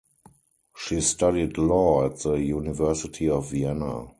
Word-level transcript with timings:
She 0.75 0.99
studied 0.99 1.59
law 1.59 2.07
at 2.07 2.21
the 2.21 2.33
University 2.33 3.29
of 3.29 3.51
Vienna. 3.51 4.07